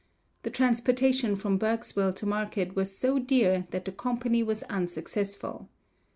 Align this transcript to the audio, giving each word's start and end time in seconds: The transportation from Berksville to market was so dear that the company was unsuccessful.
The 0.41 0.49
transportation 0.49 1.35
from 1.35 1.59
Berksville 1.59 2.13
to 2.15 2.25
market 2.25 2.75
was 2.75 2.97
so 2.97 3.19
dear 3.19 3.67
that 3.69 3.85
the 3.85 3.91
company 3.91 4.41
was 4.41 4.63
unsuccessful. 4.63 5.69